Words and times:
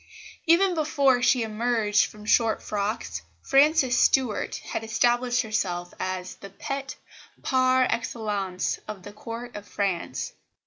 Even 0.47 0.73
before 0.73 1.21
she 1.21 1.43
emerged 1.43 2.05
from 2.07 2.25
short 2.25 2.63
frocks, 2.63 3.21
Frances 3.43 3.95
Stuart 3.95 4.55
had 4.65 4.83
established 4.83 5.43
herself 5.43 5.93
as 5.99 6.37
the 6.37 6.49
pet 6.49 6.95
par 7.43 7.83
excellence 7.87 8.79
of 8.87 9.03
the 9.03 9.13
Court 9.13 9.55
of 9.55 9.67
France. 9.67 10.33